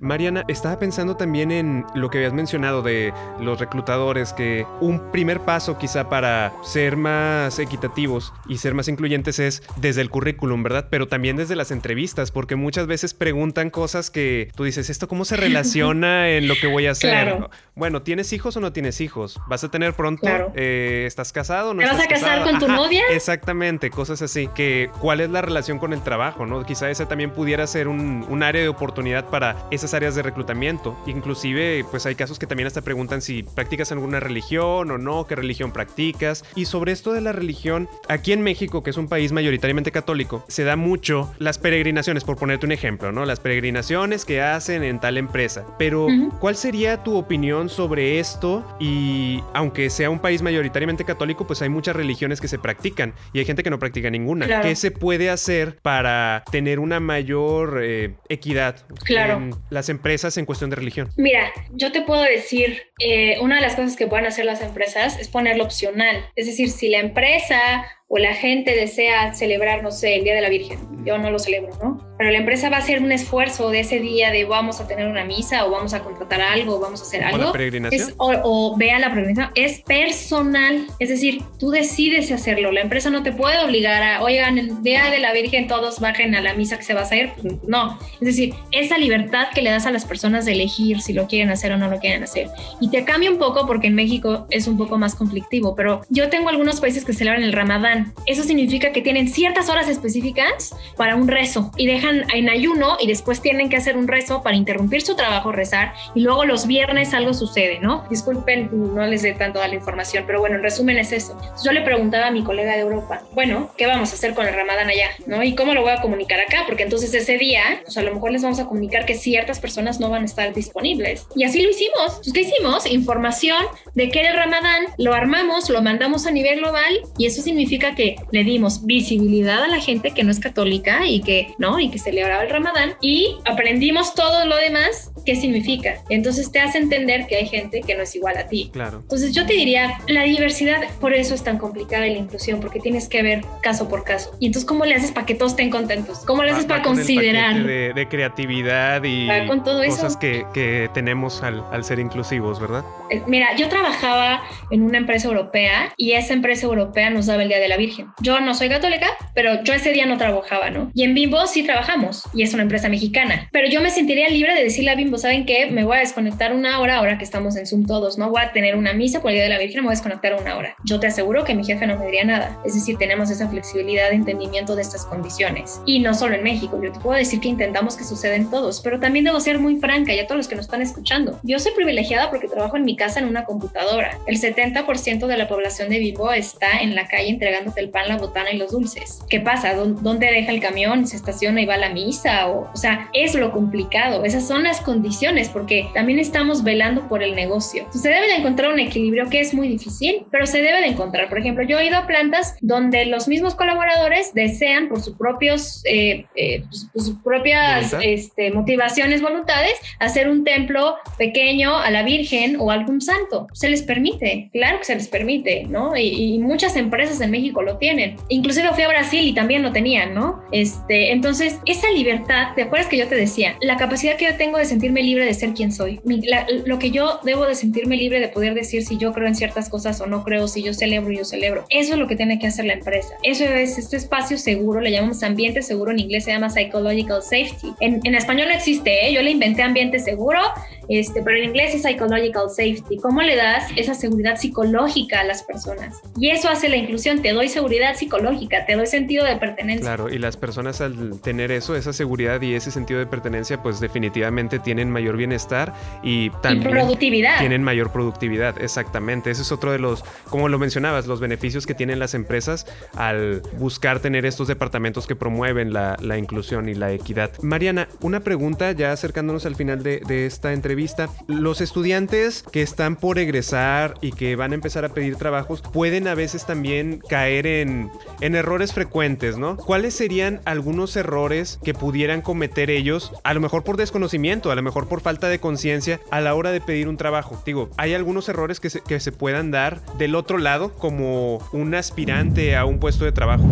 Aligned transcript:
Mariana, 0.00 0.44
estaba 0.48 0.78
pensando 0.78 1.16
también 1.16 1.52
en 1.52 1.84
lo 1.94 2.08
que 2.08 2.18
habías 2.18 2.32
mencionado 2.32 2.80
de 2.80 3.12
los 3.38 3.60
reclutadores, 3.60 4.32
que 4.32 4.66
un 4.80 5.10
primer 5.12 5.40
paso 5.40 5.76
quizá 5.76 6.08
para 6.08 6.54
ser 6.62 6.96
más 6.96 7.58
equitativos 7.58 8.32
y 8.48 8.56
ser 8.56 8.72
más 8.72 8.88
incluyentes 8.88 9.38
es 9.38 9.62
desde 9.76 10.00
el 10.00 10.08
currículum, 10.08 10.62
¿verdad? 10.62 10.88
Pero 10.90 11.06
también 11.06 11.36
desde 11.36 11.54
las 11.54 11.70
entrevistas, 11.70 12.30
porque 12.30 12.56
muchas 12.56 12.86
veces 12.86 13.12
preguntan 13.12 13.68
cosas 13.68 14.10
que 14.10 14.50
tú 14.56 14.64
dices, 14.64 14.88
¿esto 14.88 15.06
cómo 15.06 15.26
se 15.26 15.36
relaciona 15.40 16.30
en 16.30 16.48
lo 16.48 16.54
que 16.54 16.66
voy 16.66 16.86
a 16.86 16.92
hacer? 16.92 17.36
Bueno, 17.74 18.00
¿tienes 18.00 18.32
hijos 18.32 18.56
o 18.56 18.60
no 18.60 18.72
tienes 18.72 19.02
hijos? 19.02 19.38
¿Vas 19.48 19.64
a 19.64 19.70
tener 19.70 19.92
pronto? 19.92 20.26
Eh, 20.54 21.04
¿Estás 21.06 21.30
casado 21.30 21.70
o 21.70 21.74
no? 21.74 21.82
¿Te 21.82 21.88
vas 21.88 22.00
a 22.00 22.08
casar 22.08 22.42
con 22.42 22.58
tu 22.58 22.68
novia? 22.68 23.04
Exactamente, 23.10 23.90
cosas 23.90 24.22
así. 24.22 24.48
Que 24.54 24.90
cuál 25.00 25.20
es 25.20 25.28
la 25.28 25.42
relación 25.42 25.78
con 25.78 25.92
el 25.92 26.02
trabajo, 26.02 26.46
¿no? 26.46 26.64
Quizá 26.64 26.88
ese 26.90 27.04
también 27.04 27.32
pudiera 27.32 27.66
ser 27.66 27.86
un, 27.86 28.24
un 28.28 28.42
área 28.42 28.62
de 28.62 28.68
oportunidad 28.68 29.26
para 29.26 29.56
esas 29.70 29.90
áreas 30.00 30.14
de 30.14 30.22
reclutamiento. 30.22 30.96
Inclusive, 31.06 31.84
pues 31.90 32.06
hay 32.06 32.14
casos 32.14 32.38
que 32.38 32.46
también 32.46 32.66
hasta 32.66 32.80
preguntan 32.80 33.20
si 33.20 33.42
practicas 33.42 33.92
alguna 33.92 34.18
religión 34.18 34.90
o 34.90 34.98
no, 34.98 35.26
qué 35.26 35.36
religión 35.36 35.72
practicas. 35.72 36.44
Y 36.54 36.64
sobre 36.64 36.92
esto 36.92 37.12
de 37.12 37.20
la 37.20 37.32
religión, 37.32 37.88
aquí 38.08 38.32
en 38.32 38.42
México, 38.42 38.82
que 38.82 38.90
es 38.90 38.96
un 38.96 39.08
país 39.08 39.32
mayoritariamente 39.32 39.92
católico, 39.92 40.44
se 40.48 40.64
da 40.64 40.76
mucho 40.76 41.32
las 41.38 41.58
peregrinaciones, 41.58 42.24
por 42.24 42.36
ponerte 42.36 42.64
un 42.64 42.72
ejemplo, 42.72 43.12
¿no? 43.12 43.26
Las 43.26 43.40
peregrinaciones 43.40 44.24
que 44.24 44.40
hacen 44.40 44.82
en 44.82 45.00
tal 45.00 45.18
empresa. 45.18 45.66
Pero, 45.78 46.08
¿cuál 46.40 46.56
sería 46.56 47.02
tu 47.02 47.16
opinión 47.16 47.68
sobre 47.68 48.18
esto? 48.18 48.64
Y 48.80 49.42
aunque 49.52 49.90
sea 49.90 50.08
un 50.08 50.20
país 50.20 50.40
mayoritariamente 50.40 51.04
católico, 51.04 51.46
pues 51.46 51.60
hay 51.60 51.68
muchas 51.68 51.94
religiones 51.94 52.40
que 52.40 52.48
se 52.48 52.58
practican 52.58 53.12
y 53.34 53.40
hay 53.40 53.44
gente 53.44 53.62
que 53.62 53.70
no 53.70 53.78
practica 53.78 54.08
ninguna. 54.10 54.62
¿Qué 54.62 54.74
se 54.76 54.90
puede 54.90 55.30
hacer 55.30 55.78
para 55.82 56.42
tener 56.50 56.78
una 56.78 57.00
mayor 57.00 57.80
eh, 57.82 58.14
equidad 58.28 58.76
claro. 59.04 59.34
en 59.34 59.54
las 59.80 59.88
empresas 59.88 60.36
en 60.36 60.44
cuestión 60.44 60.68
de 60.68 60.76
religión? 60.76 61.08
Mira, 61.16 61.50
yo 61.72 61.90
te 61.90 62.02
puedo 62.02 62.22
decir, 62.22 62.82
eh, 62.98 63.38
una 63.40 63.56
de 63.56 63.62
las 63.62 63.76
cosas 63.76 63.96
que 63.96 64.06
pueden 64.06 64.26
hacer 64.26 64.44
las 64.44 64.60
empresas 64.60 65.18
es 65.18 65.28
ponerlo 65.28 65.64
opcional. 65.64 66.30
Es 66.36 66.46
decir, 66.46 66.70
si 66.70 66.90
la 66.90 66.98
empresa 66.98 67.84
o 68.12 68.18
la 68.18 68.34
gente 68.34 68.74
desea 68.74 69.32
celebrar, 69.34 69.84
no 69.84 69.92
sé, 69.92 70.16
el 70.16 70.24
Día 70.24 70.34
de 70.34 70.40
la 70.40 70.48
Virgen, 70.48 70.80
yo 71.04 71.16
no 71.16 71.30
lo 71.30 71.38
celebro, 71.38 71.70
¿no? 71.80 72.10
Pero 72.18 72.32
la 72.32 72.38
empresa 72.38 72.68
va 72.68 72.76
a 72.76 72.80
hacer 72.80 73.00
un 73.00 73.12
esfuerzo 73.12 73.70
de 73.70 73.80
ese 73.80 74.00
día 74.00 74.32
de 74.32 74.44
vamos 74.44 74.80
a 74.80 74.88
tener 74.88 75.06
una 75.06 75.24
misa 75.24 75.64
o 75.64 75.70
vamos 75.70 75.94
a 75.94 76.00
contratar 76.00 76.40
algo 76.40 76.76
o 76.76 76.80
vamos 76.80 77.00
a 77.00 77.04
hacer 77.04 77.22
algo. 77.22 77.50
¿O 77.50 77.52
peregrinación? 77.52 78.12
o, 78.18 78.32
o, 78.42 78.76
vea 78.76 78.98
la 78.98 79.10
peregrinación. 79.10 79.52
Es 79.54 79.80
personal, 79.82 80.86
es 80.98 81.08
decir, 81.08 81.42
tú 81.58 81.70
decides 81.70 82.32
hacerlo. 82.32 82.72
La 82.72 82.80
empresa 82.80 83.10
no 83.10 83.22
te 83.22 83.30
puede 83.30 83.58
obligar 83.64 84.02
a, 84.02 84.22
oigan, 84.22 84.58
el 84.58 84.82
Día 84.82 85.08
de 85.08 85.20
la 85.20 85.32
Virgen 85.32 85.68
todos 85.68 86.00
bajen 86.00 86.34
a 86.34 86.40
la 86.40 86.54
misa 86.54 86.78
que 86.78 86.84
se 86.84 86.94
va 86.94 87.00
a 87.00 87.04
hacer. 87.04 87.30
No, 87.66 87.96
es 88.14 88.26
decir, 88.26 88.54
esa 88.72 88.98
libertad 88.98 89.46
que 89.54 89.62
le 89.62 89.70
das 89.70 89.86
a 89.86 89.92
las 89.92 90.04
personas 90.04 90.44
de 90.44 90.52
elegir 90.52 91.00
si 91.00 91.12
lo 91.12 91.28
quieren 91.28 91.50
hacer 91.50 91.70
o 91.72 91.78
no 91.78 91.88
lo 91.88 92.00
quieren 92.00 92.24
hacer. 92.24 92.48
Y 92.80 92.90
te 92.90 93.04
cambia 93.04 93.30
un 93.30 93.38
poco 93.38 93.68
porque 93.68 93.86
en 93.86 93.94
México 93.94 94.48
es 94.50 94.66
un 94.66 94.76
poco 94.76 94.98
más 94.98 95.14
conflictivo, 95.14 95.76
pero 95.76 96.02
yo 96.08 96.28
tengo 96.28 96.48
algunos 96.48 96.80
países 96.80 97.04
que 97.04 97.12
celebran 97.12 97.44
el 97.44 97.52
Ramadán 97.52 97.99
eso 98.26 98.42
significa 98.42 98.92
que 98.92 99.02
tienen 99.02 99.28
ciertas 99.28 99.68
horas 99.68 99.88
específicas 99.88 100.74
para 100.96 101.16
un 101.16 101.28
rezo 101.28 101.70
y 101.76 101.86
dejan 101.86 102.24
en 102.32 102.48
ayuno 102.48 102.96
y 103.00 103.06
después 103.06 103.40
tienen 103.40 103.68
que 103.68 103.76
hacer 103.76 103.96
un 103.96 104.08
rezo 104.08 104.42
para 104.42 104.56
interrumpir 104.56 105.02
su 105.02 105.16
trabajo, 105.16 105.52
rezar 105.52 105.92
y 106.14 106.20
luego 106.20 106.44
los 106.44 106.66
viernes 106.66 107.14
algo 107.14 107.34
sucede, 107.34 107.78
¿no? 107.80 108.04
Disculpen, 108.10 108.70
no 108.94 109.06
les 109.06 109.22
dé 109.22 109.32
tanto 109.32 109.60
la 109.60 109.74
información, 109.74 110.24
pero 110.26 110.40
bueno, 110.40 110.56
en 110.56 110.62
resumen 110.62 110.98
es 110.98 111.12
eso. 111.12 111.36
yo 111.64 111.72
le 111.72 111.82
preguntaba 111.82 112.28
a 112.28 112.30
mi 112.30 112.42
colega 112.42 112.72
de 112.72 112.80
Europa, 112.80 113.22
bueno, 113.32 113.70
¿qué 113.76 113.86
vamos 113.86 114.12
a 114.12 114.14
hacer 114.14 114.34
con 114.34 114.46
el 114.46 114.54
ramadán 114.54 114.88
allá? 114.88 115.08
¿No? 115.26 115.42
¿Y 115.42 115.54
cómo 115.54 115.74
lo 115.74 115.82
voy 115.82 115.92
a 115.92 116.00
comunicar 116.00 116.40
acá? 116.40 116.64
Porque 116.66 116.82
entonces 116.82 117.12
ese 117.14 117.38
día, 117.38 117.80
pues 117.84 117.96
a 117.96 118.02
lo 118.02 118.14
mejor 118.14 118.32
les 118.32 118.42
vamos 118.42 118.58
a 118.58 118.66
comunicar 118.66 119.06
que 119.06 119.14
ciertas 119.14 119.60
personas 119.60 120.00
no 120.00 120.10
van 120.10 120.22
a 120.22 120.26
estar 120.26 120.52
disponibles. 120.52 121.26
Y 121.34 121.44
así 121.44 121.62
lo 121.62 121.70
hicimos. 121.70 122.16
Pues, 122.16 122.32
¿Qué 122.32 122.40
hicimos? 122.40 122.86
Información 122.86 123.64
de 123.94 124.08
que 124.08 124.20
era 124.20 124.30
el 124.30 124.36
ramadán, 124.36 124.86
lo 124.98 125.14
armamos, 125.14 125.70
lo 125.70 125.82
mandamos 125.82 126.26
a 126.26 126.30
nivel 126.30 126.60
global 126.60 127.00
y 127.18 127.26
eso 127.26 127.42
significa 127.42 127.89
que 127.94 128.16
le 128.30 128.44
dimos 128.44 128.84
visibilidad 128.84 129.62
a 129.64 129.68
la 129.68 129.80
gente 129.80 130.12
que 130.12 130.24
no 130.24 130.30
es 130.30 130.40
católica 130.40 131.06
y 131.06 131.20
que 131.20 131.54
no 131.58 131.78
y 131.78 131.90
que 131.90 131.98
celebraba 131.98 132.42
el 132.42 132.50
Ramadán 132.50 132.94
y 133.00 133.36
aprendimos 133.44 134.14
todo 134.14 134.46
lo 134.46 134.56
demás 134.56 135.12
qué 135.24 135.36
significa. 135.36 136.02
Entonces 136.08 136.50
te 136.50 136.60
hace 136.60 136.78
entender 136.78 137.26
que 137.26 137.36
hay 137.36 137.46
gente 137.46 137.82
que 137.82 137.94
no 137.94 138.02
es 138.02 138.14
igual 138.14 138.36
a 138.38 138.46
ti. 138.46 138.70
Claro. 138.72 139.00
Entonces 139.02 139.34
yo 139.34 139.46
te 139.46 139.54
diría, 139.54 139.98
la 140.08 140.24
diversidad 140.24 140.78
por 141.00 141.14
eso 141.14 141.34
es 141.34 141.44
tan 141.44 141.58
complicada 141.58 142.06
la 142.06 142.18
inclusión 142.18 142.60
porque 142.60 142.80
tienes 142.80 143.08
que 143.08 143.22
ver 143.22 143.44
caso 143.62 143.88
por 143.88 144.04
caso. 144.04 144.36
Y 144.40 144.46
entonces 144.46 144.66
cómo 144.66 144.84
le 144.84 144.94
haces 144.94 145.12
para 145.12 145.26
que 145.26 145.34
todos 145.34 145.52
estén 145.52 145.70
contentos? 145.70 146.20
¿Cómo 146.26 146.42
le 146.42 146.52
haces 146.52 146.64
para 146.64 146.82
considerar 146.82 147.62
de, 147.62 147.92
de, 147.92 148.08
creatividad 148.08 149.02
y 149.04 149.28
con 149.46 149.62
todo 149.62 149.84
cosas? 149.84 150.16
Que, 150.16 150.44
que 150.54 150.88
tenemos 150.94 151.42
al, 151.42 151.64
al 151.70 151.84
ser 151.84 151.98
inclusivos, 151.98 152.60
¿verdad? 152.60 152.84
Eh, 153.10 153.22
mira, 153.26 153.54
yo 153.56 153.68
trabajaba 153.68 154.42
en 154.70 154.82
una 154.82 154.98
empresa 154.98 155.28
europea 155.28 155.92
y 155.96 156.12
esa 156.12 156.34
empresa 156.34 156.66
europea 156.66 157.10
nos 157.10 157.26
daba 157.26 157.42
el 157.42 157.48
Día 157.48 157.58
de 157.58 157.68
la 157.68 157.76
Virgen. 157.80 158.08
Yo 158.20 158.40
no 158.40 158.54
soy 158.54 158.68
católica, 158.68 159.08
pero 159.34 159.64
yo 159.64 159.72
ese 159.72 159.92
día 159.92 160.06
no 160.06 160.18
trabajaba, 160.18 160.70
¿no? 160.70 160.90
Y 160.94 161.04
en 161.04 161.14
Bimbo 161.14 161.46
sí 161.46 161.62
trabajamos 161.62 162.24
y 162.34 162.42
es 162.42 162.54
una 162.54 162.62
empresa 162.62 162.88
mexicana. 162.88 163.48
Pero 163.52 163.68
yo 163.68 163.80
me 163.80 163.90
sentiría 163.90 164.28
libre 164.28 164.54
de 164.54 164.64
decirle 164.64 164.90
a 164.90 164.94
Bimbo, 164.94 165.18
¿saben 165.18 165.46
qué? 165.46 165.70
Me 165.70 165.84
voy 165.84 165.96
a 165.96 166.00
desconectar 166.00 166.52
una 166.52 166.78
hora 166.80 166.96
ahora 166.96 167.18
que 167.18 167.24
estamos 167.24 167.56
en 167.56 167.66
Zoom 167.66 167.86
todos, 167.86 168.18
¿no? 168.18 168.30
Voy 168.30 168.42
a 168.42 168.52
tener 168.52 168.76
una 168.76 168.92
misa 168.92 169.20
por 169.20 169.30
el 169.30 169.36
Día 169.36 169.44
de 169.44 169.50
la 169.50 169.58
Virgen, 169.58 169.80
me 169.80 169.86
voy 169.86 169.92
a 169.92 169.96
desconectar 169.96 170.34
una 170.34 170.56
hora. 170.56 170.76
Yo 170.84 171.00
te 171.00 171.06
aseguro 171.06 171.44
que 171.44 171.54
mi 171.54 171.64
jefe 171.64 171.86
no 171.86 171.98
me 171.98 172.04
diría 172.04 172.24
nada. 172.24 172.58
Es 172.64 172.74
decir, 172.74 172.96
tenemos 172.98 173.30
esa 173.30 173.48
flexibilidad 173.48 174.10
de 174.10 174.16
entendimiento 174.16 174.76
de 174.76 174.82
estas 174.82 175.06
condiciones. 175.06 175.80
Y 175.86 176.00
no 176.00 176.14
solo 176.14 176.34
en 176.34 176.42
México, 176.42 176.80
yo 176.82 176.92
te 176.92 177.00
puedo 177.00 177.16
decir 177.16 177.40
que 177.40 177.48
intentamos 177.48 177.96
que 177.96 178.04
suceden 178.04 178.50
todos, 178.50 178.80
pero 178.82 179.00
también 179.00 179.24
debo 179.24 179.40
ser 179.40 179.58
muy 179.58 179.76
franca 179.76 180.12
y 180.12 180.18
a 180.18 180.26
todos 180.26 180.36
los 180.36 180.48
que 180.48 180.56
nos 180.56 180.66
están 180.66 180.82
escuchando. 180.82 181.40
Yo 181.42 181.58
soy 181.58 181.72
privilegiada 181.72 182.30
porque 182.30 182.48
trabajo 182.48 182.76
en 182.76 182.84
mi 182.84 182.96
casa 182.96 183.20
en 183.20 183.26
una 183.26 183.44
computadora. 183.44 184.18
El 184.26 184.38
70% 184.38 185.26
de 185.26 185.36
la 185.36 185.48
población 185.48 185.88
de 185.88 185.98
Vivo 185.98 186.32
está 186.32 186.80
en 186.80 186.94
la 186.94 187.06
calle 187.06 187.28
entregándote 187.60 187.80
el 187.80 187.90
pan, 187.90 188.08
la 188.08 188.16
botana 188.16 188.50
y 188.52 188.56
los 188.56 188.72
dulces. 188.72 189.20
¿Qué 189.28 189.40
pasa? 189.40 189.74
¿Dónde 189.74 190.26
deja 190.26 190.52
el 190.52 190.60
camión? 190.60 191.06
¿Se 191.06 191.16
estaciona 191.16 191.60
y 191.60 191.66
va 191.66 191.74
a 191.74 191.78
la 191.78 191.90
misa? 191.90 192.48
O, 192.48 192.70
o 192.72 192.76
sea, 192.76 193.08
es 193.12 193.34
lo 193.34 193.52
complicado. 193.52 194.24
Esas 194.24 194.46
son 194.46 194.64
las 194.64 194.80
condiciones 194.80 195.48
porque 195.48 195.88
también 195.94 196.18
estamos 196.18 196.62
velando 196.62 197.08
por 197.08 197.22
el 197.22 197.34
negocio. 197.34 197.86
se 197.90 198.08
debe 198.08 198.26
de 198.26 198.36
encontrar 198.36 198.72
un 198.72 198.78
equilibrio 198.78 199.28
que 199.28 199.40
es 199.40 199.54
muy 199.54 199.68
difícil, 199.68 200.26
pero 200.30 200.46
se 200.46 200.62
debe 200.62 200.80
de 200.80 200.88
encontrar. 200.88 201.28
Por 201.28 201.38
ejemplo, 201.38 201.64
yo 201.64 201.78
he 201.78 201.86
ido 201.86 201.96
a 201.96 202.06
plantas 202.06 202.56
donde 202.60 203.06
los 203.06 203.28
mismos 203.28 203.54
colaboradores 203.54 204.34
desean 204.34 204.88
por 204.88 205.00
sus 205.00 205.16
propios, 205.16 205.82
eh, 205.84 206.26
eh, 206.34 206.64
pues, 206.68 207.04
sus 207.04 207.16
propias 207.22 207.94
este, 208.02 208.50
motivaciones, 208.52 209.22
voluntades, 209.22 209.74
hacer 209.98 210.28
un 210.28 210.44
templo 210.44 210.96
pequeño 211.18 211.76
a 211.76 211.90
la 211.90 212.02
Virgen 212.02 212.56
o 212.58 212.70
algún 212.70 213.00
santo. 213.00 213.46
Se 213.52 213.68
les 213.68 213.82
permite, 213.82 214.48
claro 214.52 214.78
que 214.78 214.84
se 214.84 214.94
les 214.94 215.08
permite, 215.08 215.64
¿no? 215.64 215.96
Y, 215.96 216.34
y 216.34 216.38
muchas 216.38 216.76
empresas 216.76 217.20
en 217.20 217.30
México 217.30 217.49
lo 217.52 217.76
tienen. 217.78 218.16
Inclusive 218.28 218.72
fui 218.72 218.82
a 218.82 218.88
Brasil 218.88 219.26
y 219.26 219.34
también 219.34 219.62
lo 219.62 219.72
tenían, 219.72 220.14
¿no? 220.14 220.42
Este, 220.52 221.12
entonces, 221.12 221.58
esa 221.66 221.90
libertad, 221.90 222.54
¿te 222.54 222.62
acuerdas 222.62 222.88
que 222.88 222.96
yo 222.96 223.08
te 223.08 223.14
decía? 223.14 223.56
La 223.60 223.76
capacidad 223.76 224.16
que 224.16 224.26
yo 224.26 224.36
tengo 224.36 224.58
de 224.58 224.64
sentirme 224.64 225.02
libre 225.02 225.24
de 225.24 225.34
ser 225.34 225.52
quien 225.54 225.72
soy. 225.72 226.00
Mi, 226.04 226.20
la, 226.22 226.46
lo 226.64 226.78
que 226.78 226.90
yo 226.90 227.20
debo 227.24 227.46
de 227.46 227.54
sentirme 227.54 227.96
libre 227.96 228.20
de 228.20 228.28
poder 228.28 228.54
decir 228.54 228.84
si 228.84 228.96
yo 228.96 229.12
creo 229.12 229.26
en 229.26 229.34
ciertas 229.34 229.68
cosas 229.68 230.00
o 230.00 230.06
no 230.06 230.24
creo, 230.24 230.48
si 230.48 230.62
yo 230.62 230.74
celebro, 230.74 231.12
yo 231.12 231.24
celebro. 231.24 231.64
Eso 231.68 231.94
es 231.94 231.98
lo 231.98 232.06
que 232.06 232.16
tiene 232.16 232.38
que 232.38 232.46
hacer 232.46 232.64
la 232.64 232.74
empresa. 232.74 233.14
Eso 233.22 233.44
es 233.44 233.78
este 233.78 233.96
espacio 233.96 234.38
seguro, 234.38 234.80
le 234.80 234.90
llamamos 234.90 235.22
ambiente 235.22 235.62
seguro, 235.62 235.90
en 235.90 235.98
inglés 235.98 236.24
se 236.24 236.32
llama 236.32 236.50
psychological 236.50 237.22
safety. 237.22 237.74
En, 237.80 238.00
en 238.04 238.14
español 238.14 238.48
no 238.48 238.54
existe, 238.54 239.06
¿eh? 239.06 239.12
yo 239.12 239.22
le 239.22 239.30
inventé 239.30 239.62
ambiente 239.62 239.98
seguro, 239.98 240.40
este, 240.90 241.22
pero 241.22 241.36
en 241.36 241.44
inglés 241.44 241.72
es 241.72 241.82
psychological 241.82 242.50
safety. 242.50 242.96
¿Cómo 242.98 243.22
le 243.22 243.36
das 243.36 243.70
esa 243.76 243.94
seguridad 243.94 244.36
psicológica 244.36 245.20
a 245.20 245.24
las 245.24 245.44
personas? 245.44 246.00
Y 246.18 246.30
eso 246.30 246.48
hace 246.48 246.68
la 246.68 246.76
inclusión, 246.76 247.22
te 247.22 247.32
doy 247.32 247.48
seguridad 247.48 247.94
psicológica, 247.94 248.66
te 248.66 248.74
doy 248.74 248.86
sentido 248.88 249.24
de 249.24 249.36
pertenencia. 249.36 249.82
Claro, 249.84 250.12
y 250.12 250.18
las 250.18 250.36
personas 250.36 250.80
al 250.80 251.20
tener 251.20 251.52
eso, 251.52 251.76
esa 251.76 251.92
seguridad 251.92 252.42
y 252.42 252.54
ese 252.54 252.72
sentido 252.72 252.98
de 252.98 253.06
pertenencia, 253.06 253.62
pues 253.62 253.78
definitivamente 253.78 254.58
tienen 254.58 254.90
mayor 254.90 255.16
bienestar 255.16 255.72
y 256.02 256.30
también 256.42 256.66
y 256.66 256.70
productividad. 256.72 257.38
tienen 257.38 257.62
mayor 257.62 257.92
productividad, 257.92 258.60
exactamente. 258.60 259.30
Ese 259.30 259.42
es 259.42 259.52
otro 259.52 259.70
de 259.70 259.78
los, 259.78 260.02
como 260.28 260.48
lo 260.48 260.58
mencionabas, 260.58 261.06
los 261.06 261.20
beneficios 261.20 261.66
que 261.66 261.74
tienen 261.74 262.00
las 262.00 262.14
empresas 262.14 262.66
al 262.96 263.42
buscar 263.60 264.00
tener 264.00 264.26
estos 264.26 264.48
departamentos 264.48 265.06
que 265.06 265.14
promueven 265.14 265.72
la, 265.72 265.96
la 266.00 266.18
inclusión 266.18 266.68
y 266.68 266.74
la 266.74 266.90
equidad. 266.90 267.30
Mariana, 267.42 267.86
una 268.00 268.18
pregunta 268.18 268.72
ya 268.72 268.90
acercándonos 268.90 269.46
al 269.46 269.54
final 269.54 269.84
de, 269.84 270.00
de 270.00 270.26
esta 270.26 270.52
entrevista 270.52 270.79
vista, 270.80 271.10
los 271.26 271.60
estudiantes 271.60 272.42
que 272.42 272.62
están 272.62 272.96
por 272.96 273.18
egresar 273.18 273.94
y 274.00 274.12
que 274.12 274.34
van 274.34 274.52
a 274.52 274.54
empezar 274.54 274.86
a 274.86 274.88
pedir 274.88 275.16
trabajos 275.16 275.60
pueden 275.60 276.08
a 276.08 276.14
veces 276.14 276.46
también 276.46 277.02
caer 277.06 277.46
en, 277.46 277.90
en 278.22 278.34
errores 278.34 278.72
frecuentes, 278.72 279.36
¿no? 279.36 279.56
¿Cuáles 279.56 279.94
serían 279.94 280.40
algunos 280.46 280.96
errores 280.96 281.58
que 281.62 281.74
pudieran 281.74 282.22
cometer 282.22 282.70
ellos, 282.70 283.12
a 283.24 283.34
lo 283.34 283.40
mejor 283.40 283.62
por 283.62 283.76
desconocimiento, 283.76 284.50
a 284.50 284.54
lo 284.54 284.62
mejor 284.62 284.88
por 284.88 285.02
falta 285.02 285.28
de 285.28 285.38
conciencia, 285.38 286.00
a 286.10 286.20
la 286.20 286.34
hora 286.34 286.50
de 286.50 286.62
pedir 286.62 286.88
un 286.88 286.96
trabajo? 286.96 287.42
Digo, 287.44 287.68
hay 287.76 287.92
algunos 287.92 288.28
errores 288.30 288.58
que 288.58 288.70
se, 288.70 288.80
que 288.80 289.00
se 289.00 289.12
puedan 289.12 289.50
dar 289.50 289.84
del 289.98 290.14
otro 290.14 290.38
lado 290.38 290.72
como 290.72 291.46
un 291.52 291.74
aspirante 291.74 292.56
a 292.56 292.64
un 292.64 292.78
puesto 292.78 293.04
de 293.04 293.12
trabajo. 293.12 293.44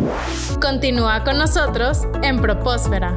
Continúa 0.63 1.25
con 1.25 1.37
nosotros 1.37 2.07
en 2.23 2.41
Propósfera. 2.41 3.17